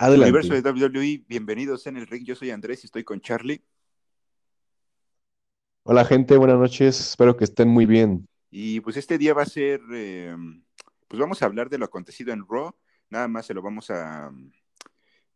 [0.00, 2.24] Universo de WWE, bienvenidos en el ring.
[2.24, 3.64] Yo soy Andrés y estoy con Charlie.
[5.82, 7.00] Hola gente, buenas noches.
[7.00, 8.28] Espero que estén muy bien.
[8.48, 10.36] Y pues este día va a ser, eh,
[11.08, 12.76] pues vamos a hablar de lo acontecido en Raw.
[13.10, 14.30] Nada más se lo vamos a,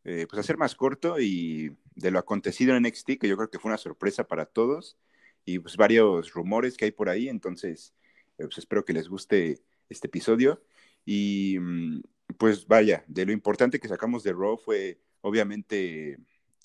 [0.05, 3.59] eh, pues hacer más corto y de lo acontecido en NXT, que yo creo que
[3.59, 4.97] fue una sorpresa para todos.
[5.45, 7.29] Y pues varios rumores que hay por ahí.
[7.29, 7.95] Entonces,
[8.39, 10.63] eh, pues espero que les guste este episodio.
[11.05, 12.01] Y mm,
[12.39, 16.19] pues vaya, de lo importante que sacamos de Raw fue obviamente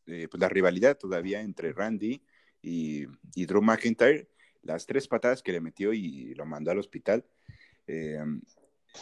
[0.07, 2.21] eh, pues la rivalidad todavía entre Randy
[2.61, 3.05] y,
[3.45, 4.29] Drew McIntyre,
[4.61, 7.25] las tres patadas que le metió y lo mandó al hospital.
[7.87, 8.19] Eh,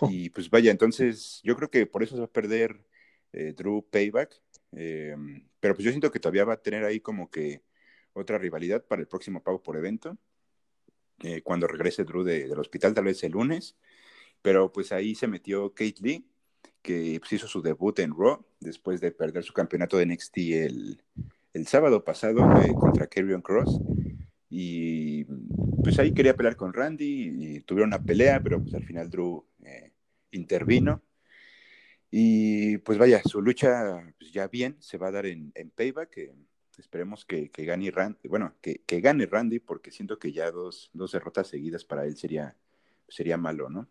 [0.02, 0.10] oh.
[0.12, 2.86] Y pues vaya, entonces yo creo que por eso se va a perder
[3.34, 7.64] eh, Drew Payback, pero pues yo siento que todavía va a tener ahí como que
[8.14, 10.18] otra rivalidad para el próximo pago por evento,
[11.44, 13.78] cuando regrese Drew del hospital, tal vez el lunes,
[14.42, 16.28] pero pues ahí se metió Kate Lee
[16.82, 21.00] que pues, hizo su debut en Raw después de perder su campeonato de NXT el,
[21.66, 23.80] sábado pasado eh, contra Karrion Cross.
[24.50, 25.26] Y
[25.84, 29.46] pues ahí quería pelear con Randy y tuvieron una pelea, pero pues al final Drew
[29.64, 29.92] eh,
[30.32, 31.02] intervino.
[32.12, 36.32] Y pues vaya, su lucha pues, ya bien se va a dar en, Payback.
[36.78, 41.48] esperemos que, gane Randy, bueno, que, gane Randy, porque siento que ya dos, dos derrotas
[41.48, 42.56] seguidas para él sería,
[43.08, 43.90] sería malo, ¿no?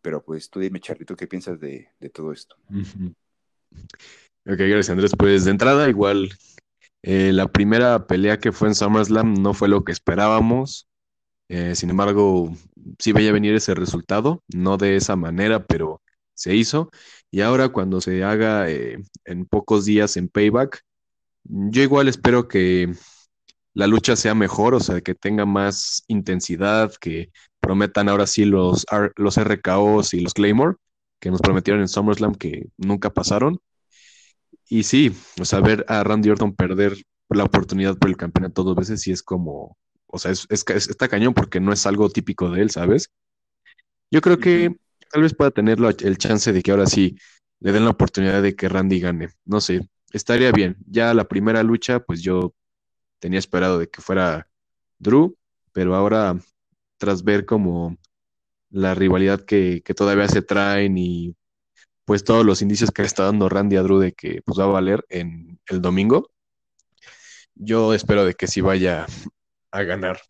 [0.00, 2.56] Pero pues tú dime, Charlito, ¿qué piensas de, todo esto?
[2.70, 5.12] Ok, gracias Andrés.
[5.16, 6.30] Pues de entrada, igual,
[7.02, 10.88] eh, la primera pelea que fue en SummerSlam no fue lo que esperábamos.
[11.48, 12.54] Eh, sin embargo,
[12.98, 16.02] sí veía venir ese resultado, no de esa manera, pero
[16.34, 16.90] se hizo.
[17.30, 20.82] Y ahora cuando se haga eh, en pocos días en Payback,
[21.44, 22.92] yo igual espero que
[23.74, 27.30] la lucha sea mejor, o sea, que tenga más intensidad, que
[27.68, 30.76] prometan ahora sí los, los RKOs y los Claymore,
[31.20, 33.60] que nos prometieron en SummerSlam que nunca pasaron.
[34.70, 36.96] Y sí, o sea, ver a Randy Orton perder
[37.28, 41.34] la oportunidad por el campeonato dos veces sí es como, o sea, es, está cañón
[41.34, 43.10] porque no es algo típico de él, ¿sabes?
[44.10, 44.74] Yo creo que
[45.12, 47.18] tal vez pueda tener el chance de que ahora sí
[47.60, 49.28] le den la oportunidad de que Randy gane.
[49.44, 50.78] No sé, estaría bien.
[50.86, 52.54] Ya la primera lucha, pues yo
[53.18, 54.48] tenía esperado de que fuera
[54.98, 55.36] Drew,
[55.74, 56.38] pero ahora
[56.98, 57.96] tras ver como
[58.70, 61.34] la rivalidad que, todavía se traen y
[62.04, 64.68] pues todos los indicios que está dando Randy a Drew de que pues va a
[64.68, 66.30] valer en el domingo,
[67.54, 69.06] yo espero de que sí vaya
[69.70, 70.20] a ganar.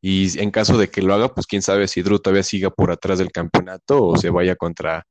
[0.00, 2.90] Y en caso de que lo haga, pues quién sabe si Drew todavía siga por
[2.90, 5.06] atrás del campeonato o se vaya contra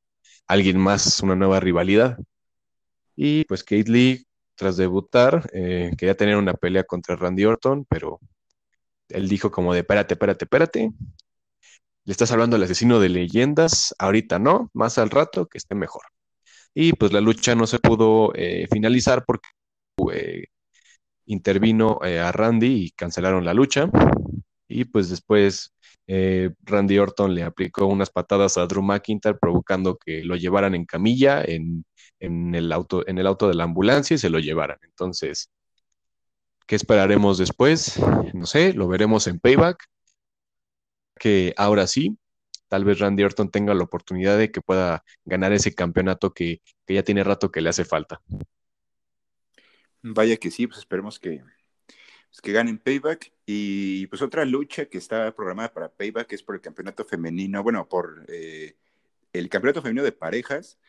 [0.47, 2.17] alguien más, una nueva rivalidad.
[3.15, 4.25] Y pues Kate Lee,
[4.55, 8.19] tras debutar, eh, quería tener una pelea contra Randy Orton, pero
[9.13, 10.91] él dijo como de, espérate, espérate, espérate.
[12.05, 16.03] Le estás hablando al asesino de leyendas, ahorita no, más al rato que esté mejor.
[16.73, 19.49] Y pues la lucha no se pudo eh, finalizar porque
[20.13, 20.45] eh,
[21.25, 23.89] intervino eh, a Randy y cancelaron la lucha.
[24.67, 25.73] Y pues después
[26.63, 31.41] Randy Orton le aplicó unas patadas a Drew McIntyre provocando que lo llevaran en camilla
[31.43, 31.85] en,
[32.19, 34.77] en, el auto, en el auto de la ambulancia y se lo llevaran.
[34.83, 35.49] Entonces,
[36.65, 37.99] ¿Qué esperaremos después?
[38.33, 39.85] No sé, lo veremos en Payback.
[41.19, 42.17] Que ahora sí,
[42.67, 47.03] tal vez Randy Orton tenga la oportunidad de que pueda ganar ese campeonato que, ya
[47.03, 48.21] tiene rato que le hace falta.
[50.01, 51.43] Vaya que sí, pues esperemos que,
[52.29, 53.33] pues que ganen Payback.
[53.45, 57.87] Y pues otra lucha que está programada para Payback es por el campeonato femenino, bueno,
[57.87, 58.77] por eh,
[59.33, 60.79] el campeonato femenino de parejas.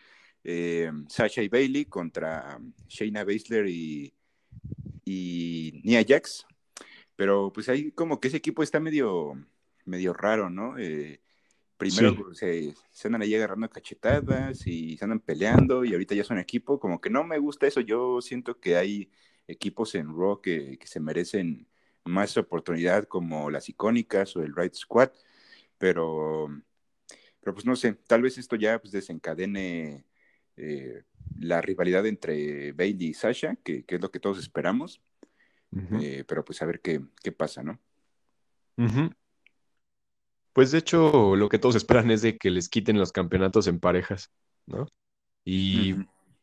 [0.44, 2.58] Eh, Sasha y Bailey contra
[2.88, 4.14] Shayna Baszler y
[5.12, 6.46] y Nia Jax.
[7.16, 9.34] Pero pues ahí como que ese equipo está medio,
[9.84, 10.78] medio raro, ¿no?
[10.78, 11.20] Eh,
[11.76, 12.74] primero se,
[13.04, 16.80] andan ahí agarrando cachetadas y se andan peleando y ahorita ya son equipo.
[16.80, 17.80] Como que no me gusta eso.
[17.80, 19.10] Yo siento que hay
[19.46, 21.68] equipos en Raw que, se merecen
[22.04, 25.10] más oportunidad como las icónicas o el Right Squad.
[25.78, 26.48] Pero,
[27.40, 30.04] pero pues no sé, tal vez esto ya pues, desencadene
[30.56, 31.02] eh,
[31.38, 35.00] la rivalidad entre Bailey y Sasha, que, es lo que todos esperamos.
[36.00, 37.00] Eh, pero pues a ver qué,
[37.32, 37.78] pasa, ¿no?
[40.52, 43.80] Pues de hecho, lo que todos esperan es de que les quiten los campeonatos en
[43.80, 44.30] parejas,
[44.66, 44.86] ¿no?
[45.44, 45.94] Y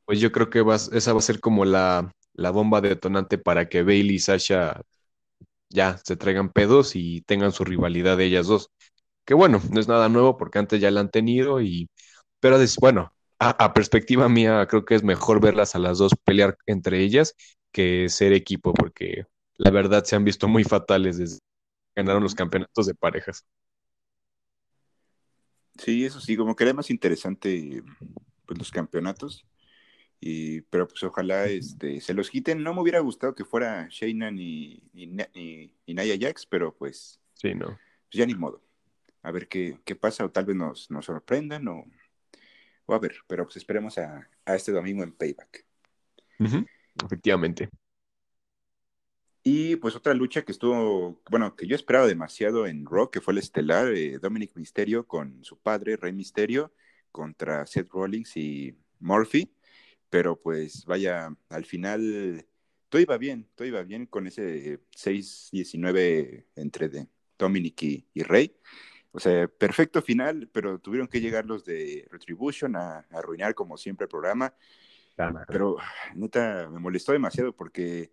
[0.06, 3.84] pues yo creo que esa va a ser como la, la bomba detonante para que
[3.84, 4.82] Bailey y Sasha
[5.70, 8.72] ya se traigan pedos y tengan su rivalidad de ellas dos.
[9.26, 11.88] Que bueno, no es nada nuevo porque antes ya la han tenido y,
[12.40, 17.00] pero bueno, a, perspectiva mía, creo que es mejor verlas a las dos pelear entre
[17.02, 17.36] ellas
[17.72, 19.26] que ser equipo, porque
[19.58, 23.46] la verdad se han visto muy fatales desde que ganaron los campeonatos de parejas.
[25.78, 27.84] Sí, eso sí, como que era más interesante
[28.46, 29.46] pues, los campeonatos.
[30.22, 32.62] Y, pero pues ojalá este, se los quiten.
[32.62, 37.56] No me hubiera gustado que fuera Shayna ni, ni, ni, Naya Jax, pero pues, sí,
[37.56, 37.68] no.
[37.68, 38.62] Pues ya ni modo.
[39.22, 41.86] A ver qué, qué pasa, o tal vez nos, nos sorprendan, o,
[42.86, 45.66] o, a ver, pero pues esperemos a, a este domingo en Payback.
[47.06, 47.70] Efectivamente.
[49.44, 53.34] Y pues otra lucha que estuvo, bueno, que yo esperaba demasiado en Raw, que fue
[53.34, 56.74] el estelar, eh, Dominic Misterio con su padre, Rey Misterio,
[57.12, 59.52] contra Seth Rollins y Murphy.
[60.10, 62.46] Pero pues vaya, al final
[62.90, 67.08] todo iba bien, todo iba bien con ese 6-19 entre de
[67.38, 68.56] Dominic y, Rey.
[69.12, 74.06] O sea, perfecto final, pero tuvieron que llegar los de Retribution a, arruinar como siempre
[74.06, 74.54] el programa.
[75.48, 75.78] Pero
[76.16, 78.12] neta, me molestó demasiado porque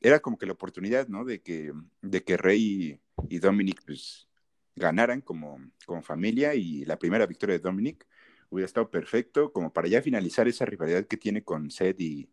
[0.00, 1.24] era como que la oportunidad, ¿no?
[1.24, 1.72] De que,
[2.02, 4.28] de que Rey y, Dominic pues,
[4.74, 8.06] ganaran como, como familia y la primera victoria de Dominic
[8.50, 12.30] hubiera estado perfecto como para ya finalizar esa rivalidad que tiene con Seth y,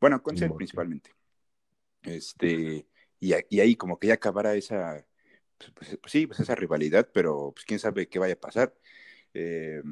[0.00, 1.10] bueno, con Seth principalmente.
[2.02, 2.86] Este,
[3.20, 5.06] y, y, ahí como que ya acabara esa,
[5.74, 8.74] pues, pues, sí, pues esa rivalidad, pero pues quién sabe qué vaya a pasar.
[9.34, 9.82] Eh,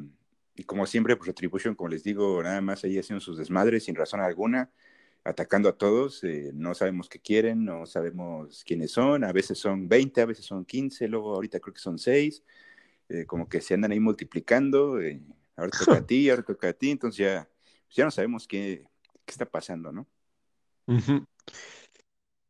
[0.61, 3.95] y como siempre, pues Retribution, como les digo, nada más ahí haciendo sus desmadres sin
[3.95, 4.71] razón alguna
[5.25, 9.89] atacando a todos, eh, no sabemos qué quieren, no sabemos quiénes son, a veces son
[9.89, 12.45] 20, a veces son 15, luego ahorita creo que son 6,
[13.09, 15.23] eh, como que se andan ahí multiplicando, eh,
[15.57, 17.49] ahora toca a ti, ahora toca a ti, entonces ya,
[17.87, 18.85] pues ya no sabemos qué,
[19.25, 20.07] qué está pasando, ¿no?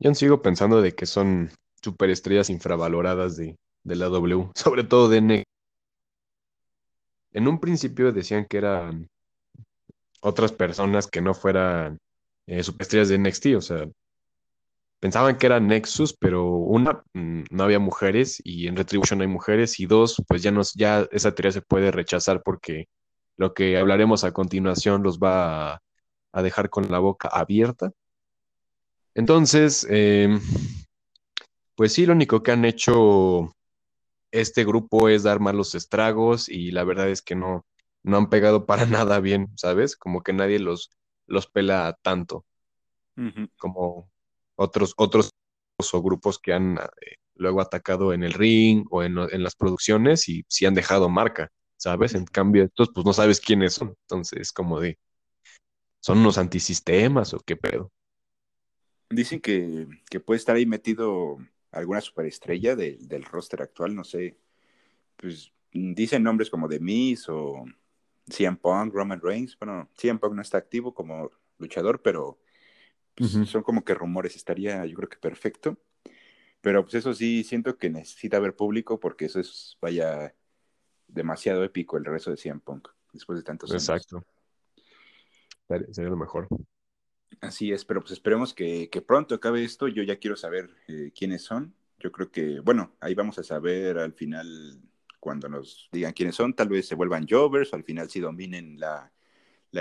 [0.01, 3.55] Yo sigo pensando de que son superestrellas infravaloradas de,
[3.85, 5.45] de la W, sobre todo de N.
[7.33, 9.09] En un principio decían que eran
[10.21, 11.99] otras personas que no fueran
[12.47, 13.87] eh, superestrellas de NXT, o sea,
[15.01, 19.81] pensaban que era Nexus, pero una, mm, no había mujeres y en Retribution hay mujeres
[19.81, 22.89] y dos, pues ya, nos, ya esa teoría se puede rechazar porque
[23.37, 25.81] lo que hablaremos a continuación los va
[26.33, 27.93] a, dejar con la boca abierta.
[29.15, 30.41] Entonces, em,
[31.75, 33.55] pues sí, lo único que han hecho
[34.33, 37.67] este grupo es dar malos estragos y la verdad es que no,
[38.03, 39.97] no han pegado para nada bien, ¿sabes?
[39.97, 40.91] Como que nadie los,
[41.27, 42.45] los pela tanto
[43.59, 44.11] como
[44.57, 45.31] otros, otros
[45.93, 50.45] o grupos que han eh, luego atacado en el ring o en, las producciones y
[50.49, 52.15] sí han dejado marca, ¿sabes?
[52.15, 54.99] En cambio, estos pues no sabes quiénes son, entonces como de,
[56.01, 57.91] ¿son unos antisistemas o qué pedo?
[59.09, 59.87] Dicen que,
[60.25, 61.39] puede estar ahí metido
[61.73, 64.37] alguna superestrella del roster actual, no sé,
[65.17, 67.65] pues dicen nombres como de Miz o
[68.29, 69.59] CM Punk, Roman Reigns.
[69.59, 72.39] Bueno, CM Punk no está activo como luchador, pero
[73.15, 74.37] pues, son como que rumores.
[74.37, 75.79] Estaría, yo creo que perfecto.
[76.61, 80.35] Pero pues eso sí, siento que necesita ver público porque eso es, vaya,
[81.09, 83.89] demasiado épico el regreso de CM Punk después de tantos años.
[83.89, 84.25] Exacto.
[85.93, 86.49] Sería lo mejor.
[87.41, 89.89] Así es, pero pues esperemos que, pronto acabe esto.
[89.89, 91.75] Yo ya quiero saber eh, quiénes son.
[91.99, 94.81] Yo creo que, bueno, ahí vamos a saber al final
[95.21, 98.81] cuando nos digan quiénes son, tal vez se vuelvan jovers o al final sí dominen
[98.81, 99.13] la,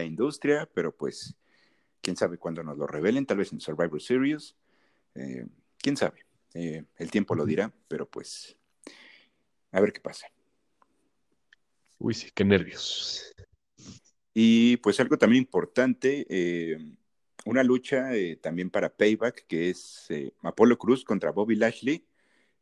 [0.03, 1.35] industria, pero pues
[2.01, 4.55] quién sabe cuándo nos lo revelen, tal vez en Survivor Series,
[5.15, 5.47] eh,
[5.77, 8.55] quién sabe, eh, el tiempo lo dirá, pero pues
[9.71, 10.27] a ver qué pasa.
[11.97, 13.33] Uy, sí, qué nervios.
[14.33, 16.77] Y pues algo también importante, eh,
[17.45, 18.09] una lucha
[18.41, 20.07] también para Payback, que es
[20.43, 22.05] Apolo Cruz contra Bobby Lashley.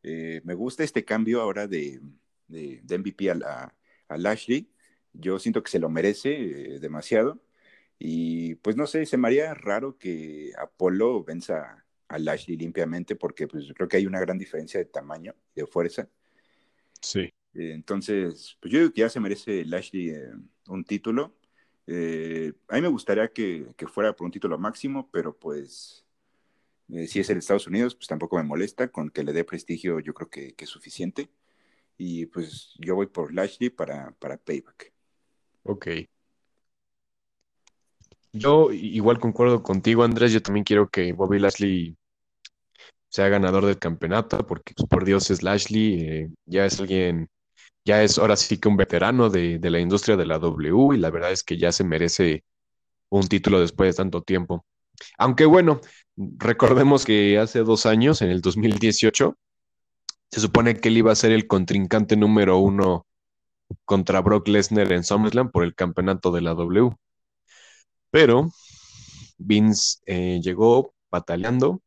[0.02, 2.00] me gusta este cambio ahora de,
[2.48, 3.72] de, MVP a,
[4.08, 4.70] Lashley.
[5.12, 7.40] Yo siento que se lo merece eh, demasiado.
[7.98, 13.46] Y pues no sé, se me haría raro que Apolo venza a Lashley limpiamente porque
[13.46, 16.08] pues creo que hay una gran diferencia de tamaño y de fuerza.
[17.00, 17.32] Sí.
[17.54, 20.30] Eh, entonces, pues yo digo que ya se merece Lashley eh,
[20.68, 21.34] un título.
[21.88, 26.04] A mí me gustaría que, fuera por un título máximo, pero pues
[27.06, 28.88] si es el Estados Unidos, pues tampoco me molesta.
[28.88, 31.30] Con que le dé prestigio, yo creo que, que es suficiente.
[31.96, 34.92] Y pues yo voy por Lashley para, para Payback.
[35.64, 35.88] Ok.
[38.32, 40.32] Yo igual concuerdo contigo, Andrés.
[40.32, 41.96] Yo también quiero que Bobby Lashley
[43.08, 47.28] sea ganador del campeonato, porque pues, por Dios es Lashley, eh, ya es alguien,
[47.88, 50.98] ya es ahora sí que un veterano de, de, la industria de la W y
[50.98, 52.44] la verdad es que ya se merece
[53.08, 54.66] un título después de tanto tiempo.
[55.16, 55.80] Aunque bueno,
[56.16, 59.38] recordemos que hace dos años, en el 2018,
[60.30, 63.06] se supone que él iba a ser el contrincante número uno
[63.86, 66.90] contra Brock Lesnar en SummerSlam por el campeonato de la W.
[68.10, 68.50] Pero
[69.38, 71.80] Vince eh, llegó bataleando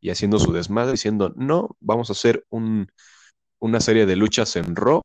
[0.00, 2.46] y haciendo su desmadre, diciendo, no, vamos a hacer
[3.58, 5.02] una serie de luchas en Raw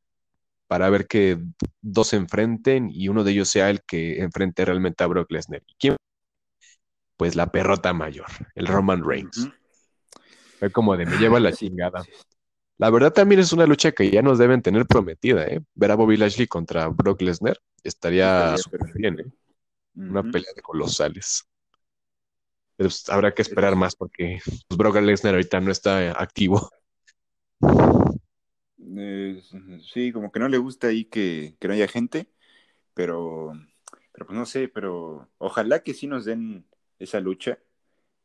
[0.72, 1.38] para ver que
[1.82, 5.62] dos se enfrenten y uno de ellos sea el que enfrente realmente a Brock Lesnar.
[5.78, 5.98] quién?
[7.18, 9.50] Pues la perrota mayor, el Roman Reigns.
[10.60, 12.06] Fue como de me lleva la chingada.
[12.78, 15.60] La verdad también es una lucha que ya nos deben tener prometida, ¿eh?
[15.76, 19.26] Ver a Bobby Lashley contra Brock Lesnar estaría súper bien, ¿eh?
[19.96, 21.44] Una pelea de colosales.
[22.78, 26.72] Pero pues, habrá que esperar más porque pues, Brock Lesnar ahorita no está activo.
[28.98, 29.42] Eh,
[29.84, 32.28] sí, como que no le gusta ahí que, no haya gente,
[32.94, 33.54] pero,
[34.12, 36.66] pero pues no sé, pero ojalá que sí nos den
[37.00, 37.60] esa lucha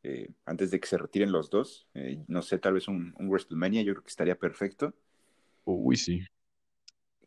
[0.03, 1.87] eh, antes de que se retiren los dos.
[1.93, 4.93] Eh, no sé, tal vez un, un, WrestleMania, yo creo que estaría perfecto.
[5.65, 6.21] Uy, sí.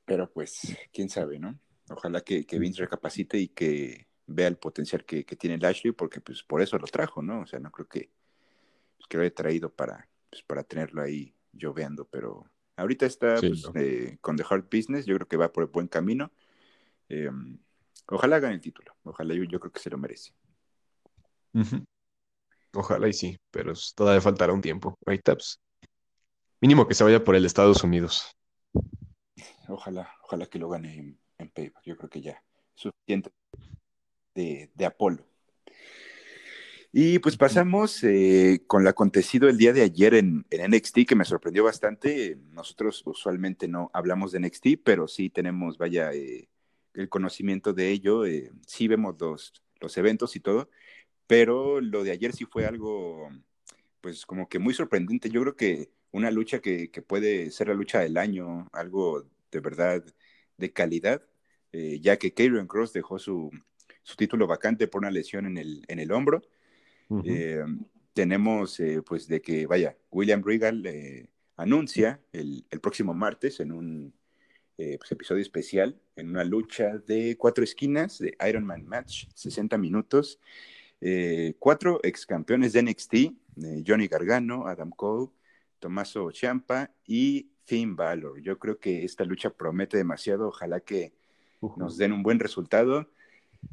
[0.05, 1.59] Pero pues, quién sabe, ¿no?
[1.91, 6.43] Ojalá que, que Vince recapacite y que vea el potencial que, tiene Lashley, porque pues
[6.43, 7.43] por eso lo trajo, ¿no?
[7.43, 8.11] O sea, no creo que,
[8.97, 12.49] pues, que lo haya traído para, pues, para tenerlo ahí lloveando, pero
[12.81, 15.87] ahorita está pues, eh, con The Hard Business, yo creo que va por el buen
[15.87, 16.33] camino.
[17.09, 17.59] Em,
[18.07, 20.33] ojalá gane el título, ojalá yo, creo que se lo merece.
[22.73, 24.97] Ojalá y sí, pero todavía faltará un tiempo.
[25.07, 25.61] Ahorita, pues,
[26.61, 28.35] mínimo que se vaya por el Estados Unidos.
[29.69, 31.85] Ojalá, ojalá que lo gane en, en Payback.
[31.85, 32.43] Yo creo que ya
[32.75, 33.31] suficiente
[34.35, 35.30] de, de Apolo.
[36.93, 41.15] Y pues pasamos eh, con lo acontecido el día de ayer en, en, NXT, que
[41.15, 42.37] me sorprendió bastante.
[42.51, 46.49] Nosotros usualmente no hablamos de NXT, pero sí tenemos, vaya, eh,
[46.95, 48.27] el conocimiento de ello.
[48.27, 50.69] Eh, sí vemos los, los eventos y todo,
[51.29, 53.29] pero lo de ayer sí fue algo,
[54.01, 55.31] pues como que muy sorprendente.
[55.31, 59.61] Yo creo que una lucha que, que puede ser la lucha del año, algo de
[59.61, 60.05] verdad
[60.59, 61.23] de calidad,
[61.73, 63.51] ya que Karen Cross dejó su,
[64.03, 66.43] su título vacante por una lesión en el, en el hombro.
[67.25, 67.65] Eh,
[68.13, 74.15] tenemos, eh, pues, de que, vaya, William Regal eh, anuncia el, próximo martes en un
[74.77, 80.39] pues, episodio especial, en una lucha de cuatro esquinas de Iron Man Match, 60 minutos.
[81.59, 83.15] cuatro ex campeones de NXT,
[83.87, 85.31] Johnny Gargano, Adam Cole,
[85.79, 88.41] Tommaso Ciampa y Finn Balor.
[88.41, 90.49] Yo creo que esta lucha promete demasiado.
[90.49, 91.13] Ojalá que
[91.77, 93.11] nos den un buen resultado.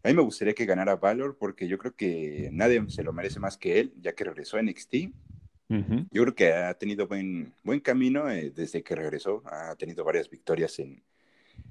[0.03, 3.39] A mí me gustaría que ganara Valor porque yo creo que nadie se lo merece
[3.39, 4.96] más que él, ya que regresó a NXT.
[5.70, 9.44] Yo creo que ha tenido buen, buen camino eh, desde que regresó.
[9.46, 11.03] Ha tenido varias victorias en,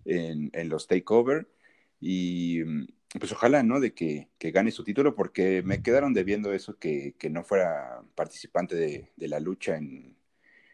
[0.05, 1.49] en, los takeover.
[1.99, 2.63] Y
[3.19, 3.81] pues ojalá, ¿no?
[3.81, 8.03] De que, que, gane su título porque me quedaron debiendo eso, que, que no fuera
[8.15, 10.17] participante de, de la lucha en,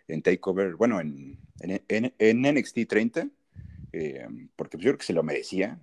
[0.09, 3.29] en takeover, bueno, en, en, en NXT 30,
[3.93, 5.79] eh, porque pues yo creo que se lo merecía.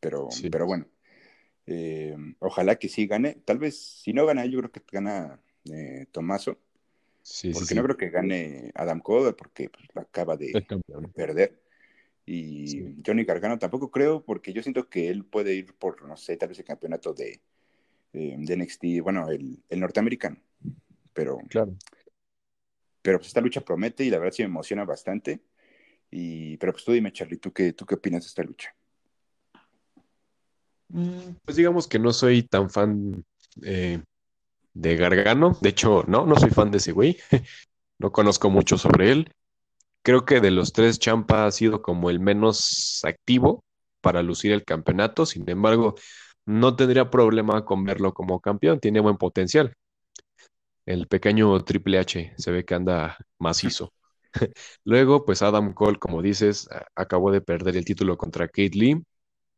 [0.00, 0.86] Pero, pero bueno,
[1.66, 3.34] eh, ojalá que sí gane.
[3.44, 6.58] Tal vez, si no gana, yo creo que gana eh, Tomaso.
[7.22, 10.64] Sí, porque no creo que gane Adam Cole, porque pues, acaba de
[11.12, 11.60] perder.
[12.24, 16.36] Y Johnny Gargano tampoco creo, porque yo siento que él puede ir por, no sé,
[16.36, 17.40] tal vez el campeonato de,
[18.12, 20.36] eh, de NXT, bueno, el, el, norteamericano.
[21.12, 21.76] Pero, claro.
[23.02, 25.40] pero pues esta lucha promete y la verdad sí me emociona bastante.
[26.10, 28.75] Y, pero pues tú dime, Charlie, ¿tú qué, tú qué opinas de esta lucha?
[30.88, 33.24] Mm, pues digamos que no soy tan fan
[33.62, 34.02] eh,
[34.74, 35.58] de Gargano.
[35.60, 37.18] De hecho, no, no soy fan de ese güey.
[37.98, 39.32] no conozco mucho sobre él.
[40.02, 43.64] Creo que de los tres, Champa ha sido como el menos activo
[44.02, 45.26] para lucir el campeonato.
[45.26, 45.96] Sin embargo,
[46.46, 48.80] no tendría problema con verlo como campeón.
[48.80, 49.74] Tiene buen potencial.
[50.86, 53.92] El pequeño Triple H se ve que anda macizo.
[54.84, 59.02] Luego, pues Adam Cole, como dices, acabó de perder el título contra Kate Lee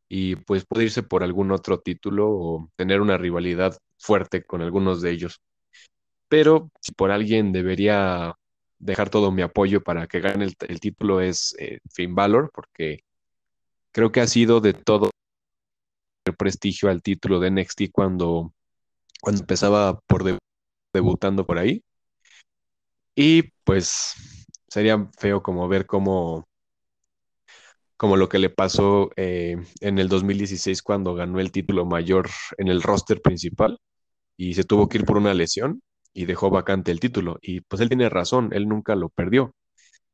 [0.09, 5.01] y pues puede irse por algún otro título o tener una rivalidad fuerte con algunos
[5.01, 5.39] de ellos.
[6.27, 8.35] Pero si por alguien debería
[8.79, 13.01] dejar todo mi apoyo para que gane el, título es eh, Finn Balor, porque
[13.91, 15.11] creo que ha sido de todo
[16.25, 18.53] el prestigio al título de NXT cuando,
[19.21, 20.39] cuando empezaba por
[20.93, 21.83] debutando por ahí.
[23.15, 24.15] Y pues
[24.67, 26.48] sería feo como ver cómo
[27.99, 32.69] como lo que le pasó eh, en el 2016 cuando ganó el título mayor en
[32.69, 33.77] el roster principal
[34.37, 35.81] y se tuvo que ir por una lesión
[36.13, 37.39] y dejó vacante el título.
[37.41, 39.53] Y pues él tiene razón, él nunca lo perdió,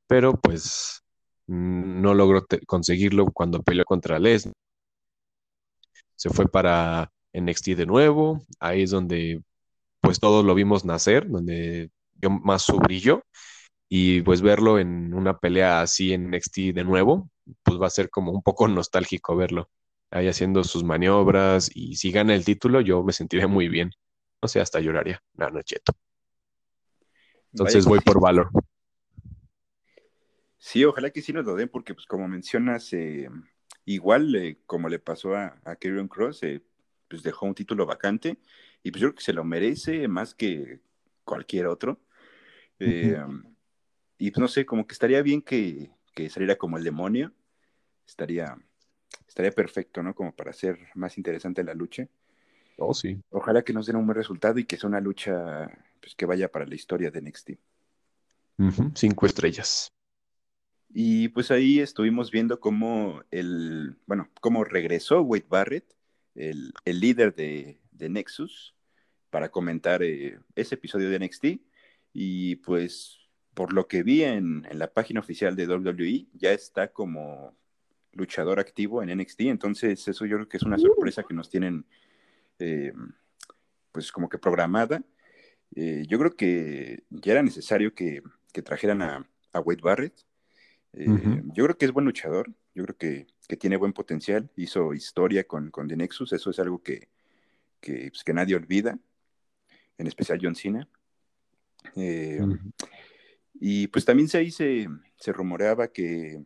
[0.08, 1.04] pero pues
[1.48, 4.50] no logró conseguirlo cuando peleó contra Les.
[6.16, 9.44] Se fue para NXT de nuevo, ahí es donde
[10.02, 13.22] pues todos lo vimos nacer, donde dio más su brillo
[13.90, 17.30] y pues verlo en una pelea así en NXT de nuevo,
[17.76, 19.70] pues va a ser como un poco nostálgico verlo
[20.12, 23.92] ahí haciendo sus maniobras y si gana el título yo me sentiré muy bien.
[24.42, 25.22] No sé, hasta lloraría.
[25.34, 25.94] No, no cheto.
[27.52, 28.50] Entonces voy por valor.
[30.58, 33.30] Sí, ojalá que sí nos lo den, porque pues como mencionas, eh,
[33.86, 36.62] igual eh, como le pasó a, a Cross, eh,
[37.08, 38.40] pues dejó un título vacante
[38.84, 40.80] y pues yo creo que se lo merece más que
[41.24, 42.00] cualquier otro.
[44.18, 47.34] Y pues no sé, como que estaría bien que, que, saliera como el demonio,
[48.08, 48.58] estaría,
[49.28, 50.14] estaría perfecto, ¿no?
[50.14, 52.08] Como para hacer más interesante la lucha.
[52.78, 53.22] Oh, sí.
[53.30, 55.70] Ojalá que nos den un buen resultado y que sea una lucha
[56.02, 57.52] pues, que vaya para la historia de NXT.
[58.94, 59.92] Cinco estrellas.
[60.90, 65.94] Y pues ahí estuvimos viendo cómo el, bueno, cómo regresó Wade Barrett,
[66.36, 68.76] el, líder de, Nexus,
[69.30, 71.46] para comentar eh, ese episodio de NXT.
[72.14, 77.58] Y pues por lo que vi en, la página oficial de WWE, ya está como
[78.16, 79.42] luchador activo en NXT.
[79.42, 80.80] Entonces eso yo creo que es una uh.
[80.80, 81.86] sorpresa que nos tienen
[82.60, 82.94] eh,
[83.92, 85.04] pues como que programada.
[85.76, 88.24] Eh, yo creo que ya era necesario que,
[88.64, 90.26] trajeran a, a Wade Barrett
[90.98, 95.46] eh, yo creo que es buen luchador, yo creo que, tiene buen potencial, hizo historia
[95.46, 97.10] con, con The Nexus, eso es algo que,
[97.82, 98.98] que, pues, nadie olvida,
[99.98, 100.88] en especial John Cena.
[101.96, 102.40] Eh,
[103.56, 104.88] y pues también se, ahí se,
[105.28, 106.44] rumoreaba que,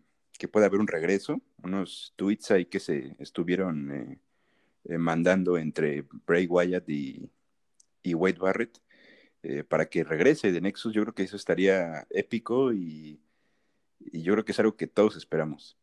[0.48, 4.19] puede haber un regreso, unos tweets ahí que se estuvieron
[4.86, 7.29] eh, mandando entre Bray Wyatt y,
[8.12, 8.79] Wade Barrett
[9.67, 10.93] para que regrese de Nexus.
[10.93, 13.19] Yo creo que eso estaría épico y
[14.00, 15.77] y yo creo que es algo que todos esperamos.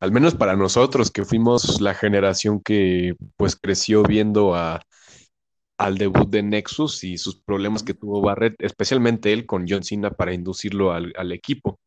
[0.00, 4.82] Al menos para nosotros, que fuimos la generación que pues creció viendo a,
[5.78, 10.10] al debut de Nexus y sus problemas que tuvo Barrett, especialmente él con John Cena
[10.10, 11.78] para inducirlo al, equipo.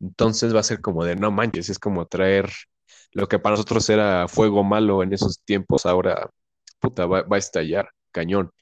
[0.00, 2.50] Entonces va a ser como de no manches, es como traer
[3.12, 6.30] lo que para nosotros era fuego malo en esos tiempos, ahora
[6.80, 8.52] puta, va a estallar, cañón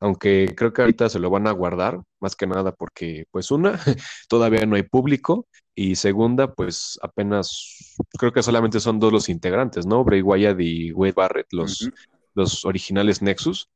[0.00, 3.78] aunque creo que ahorita se lo van a guardar, más que nada porque, pues una,
[4.28, 9.86] todavía no hay público y segunda, pues apenas, creo que solamente son dos los integrantes,
[9.86, 10.02] ¿no?
[10.02, 11.90] Bray Wyatt y Wade Barrett, los,
[12.34, 13.68] los originales Nexus.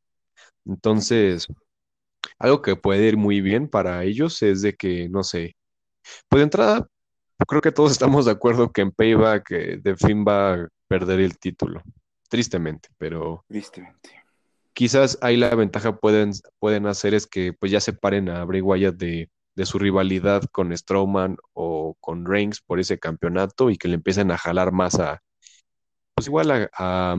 [0.67, 1.47] Entonces,
[2.39, 5.57] algo que puede ir muy bien para ellos es de que, no sé,
[6.29, 6.87] pues de entrada,
[7.47, 11.21] creo que todos estamos de acuerdo que en Payback eh, de fin va a perder
[11.21, 11.83] el título,
[12.29, 13.45] tristemente, pero...
[13.49, 14.23] Tristemente.
[14.73, 18.97] quizás ahí la ventaja pueden, pueden hacer es que pues ya separen a Bray Wyatt
[18.97, 19.31] de,
[19.65, 24.39] su rivalidad con Strowman o con Reigns por ese campeonato y que le empiecen a
[24.39, 25.23] jalar más a,
[26.15, 27.17] pues igual a,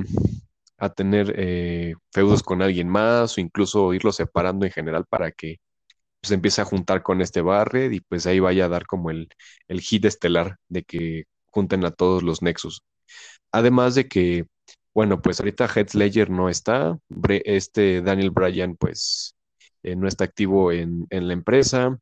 [0.95, 5.57] tener eh, feudos con alguien más o incluso irlo separando en general para que
[6.21, 9.29] pues empiece a juntar con este Barret y pues ahí vaya a dar como el,
[9.67, 12.81] el hit estelar de que junten a todos los Nexus.
[13.51, 14.45] Además de que
[14.95, 16.97] bueno, pues ahorita Heath Ledger no está,
[17.45, 19.35] este Daniel Bryan pues
[19.83, 21.99] eh, no está activo en, la empresa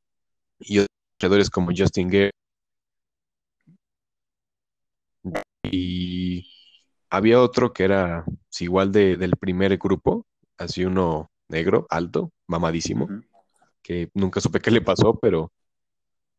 [0.59, 2.31] y otros luchadores como Justin Gare
[5.63, 6.02] y
[7.13, 10.25] había otro que era pues, igual de, del primer grupo,
[10.57, 13.07] así uno negro, alto, mamadísimo,
[13.83, 15.51] que nunca supe qué le pasó, pero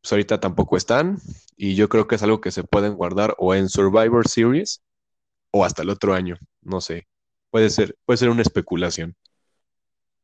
[0.02, 1.18] pues ahorita tampoco están
[1.56, 4.82] y yo creo que es algo que se pueden guardar o en Survivor Series
[5.52, 7.06] o hasta el otro año, no sé.
[7.50, 9.14] Puede ser, puede ser una especulación.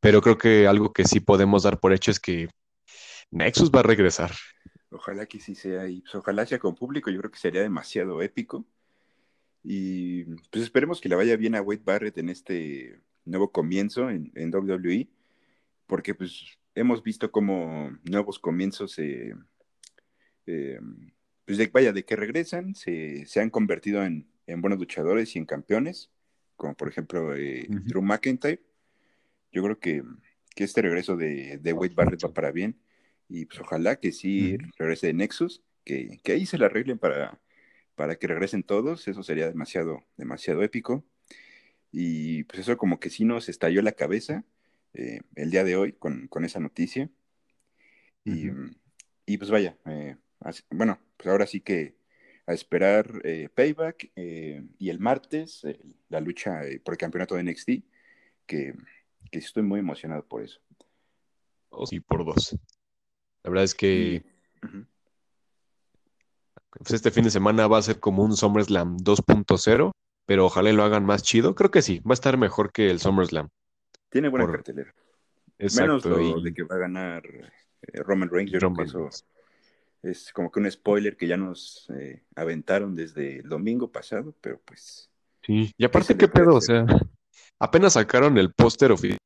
[0.01, 2.49] Pero creo que algo que sí podemos dar por hecho es que
[3.31, 4.33] Nexus va a regresar.
[4.91, 8.21] Ojalá que sí sea y pues, ojalá sea con público, yo creo que sería demasiado
[8.21, 8.67] épico.
[9.63, 14.33] Y pues esperemos que le vaya bien a Wade Barrett en este nuevo comienzo en,
[14.35, 15.09] WWE,
[15.87, 19.35] porque pues hemos visto como nuevos comienzos eh,
[20.47, 20.81] eh,
[21.45, 25.39] pues de, vaya, de que regresan, se, se han convertido en, en buenos luchadores y
[25.39, 26.11] en campeones,
[26.57, 28.63] como por ejemplo eh, Drew McIntyre.
[29.53, 30.03] Yo creo que,
[30.57, 32.79] este regreso de, de, Wade Barrett va para bien
[33.31, 37.41] y pues ojalá que sí regrese de Nexus, que, ahí se la arreglen para,
[38.01, 41.05] para que regresen todos, eso sería demasiado, demasiado épico.
[41.93, 44.43] Y pues eso como que sí nos estalló la cabeza
[44.95, 47.11] eh, el día de hoy con, esa noticia.
[48.25, 50.17] y, pues vaya, eh,
[50.71, 51.95] bueno, pues ahora sí que
[52.47, 55.67] a esperar eh, Payback y el martes
[56.09, 57.71] la lucha por el campeonato de NXT,
[58.47, 58.77] que,
[59.31, 60.59] estoy muy emocionado por eso.
[61.69, 62.57] Oh, sí, por dos.
[63.43, 64.25] La verdad es que
[66.71, 69.93] pues este fin de semana va a ser como un SummerSlam 2.0,
[70.27, 71.55] pero ojalá lo hagan más chido.
[71.55, 73.49] Creo que sí, va a estar mejor que el SummerSlam.
[74.09, 74.95] Tiene buena cartelera.
[75.59, 77.23] Menos lo de que va a ganar
[77.93, 78.53] Roman Reigns.
[78.53, 79.09] Yo creo que eso
[80.03, 84.61] es como que un spoiler que ya nos eh, aventaron desde el domingo pasado, pero
[84.65, 85.11] pues.
[85.43, 86.55] Sí, y aparte, ¿qué pedo?
[86.55, 86.87] O sea,
[87.59, 89.19] apenas sacaron el póster oficial.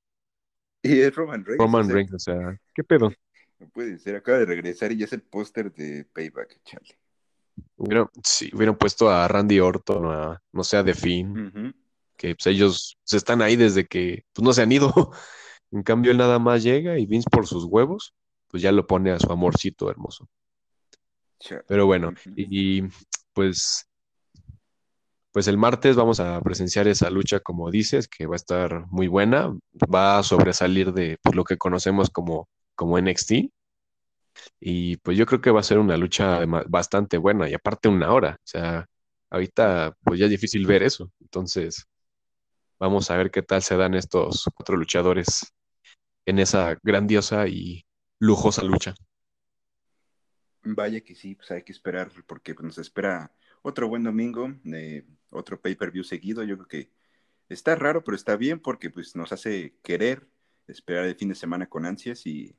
[0.82, 1.58] Y es Roman Reigns.
[1.58, 3.12] Roman Reigns, o sea, ¿qué pedo?
[3.58, 6.98] No puede ser, acaba de regresar y ya es el póster de Payback, chale.
[7.76, 11.74] Hubieran, sí, hubieran puesto a Randy Orton, a, no sé, a The Finn,
[12.16, 14.92] que pues, ellos se están ahí desde que pues, no se han ido.
[15.70, 18.14] En cambio, él nada más llega y Vince por sus huevos,
[18.46, 20.28] pues ya lo pone a su amorcito hermoso.
[21.66, 22.82] Pero bueno, y
[23.32, 23.88] pues,
[25.32, 29.08] pues el martes vamos a presenciar esa lucha, como dices, que va a estar muy
[29.08, 29.52] buena,
[29.92, 33.50] va a sobresalir de pues, lo que conocemos como, como NXT.
[34.60, 38.12] Y pues yo creo que va a ser una lucha bastante buena y aparte una
[38.12, 38.36] hora.
[38.38, 38.86] O sea,
[39.30, 41.10] ahorita pues ya es difícil ver eso.
[41.20, 41.86] Entonces,
[42.78, 45.52] vamos a ver qué tal se dan estos cuatro luchadores
[46.26, 47.84] en esa grandiosa y
[48.18, 48.94] lujosa lucha.
[50.62, 55.06] Vaya que sí, pues hay que esperar porque pues, nos espera otro buen domingo, de
[55.30, 56.42] otro pay-per-view seguido.
[56.42, 56.90] Yo creo que
[57.48, 60.26] está raro, pero está bien porque pues nos hace querer
[60.66, 62.56] esperar el fin de semana con ansias y,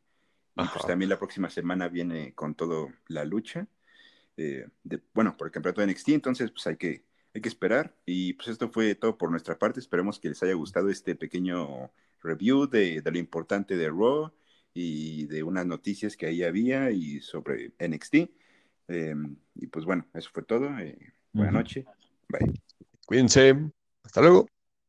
[0.56, 3.68] pues también la próxima semana viene con todo la lucha.
[4.38, 7.96] Eh, de, bueno, por el campeonato de NXT, entonces pues hay que, hay que esperar.
[8.06, 9.80] Y pues esto fue todo por nuestra parte.
[9.80, 11.92] Esperemos que les haya gustado este pequeño
[12.22, 14.32] review de, lo importante de Raw
[14.74, 18.16] y de unas noticias que ahí había y sobre NXT.
[18.88, 20.78] Em, y pues bueno, eso fue todo.
[20.80, 20.98] Eh,
[21.34, 21.86] buenas noches.
[22.30, 22.54] Bye.
[23.06, 23.56] Cuídense.
[24.04, 24.48] Hasta luego.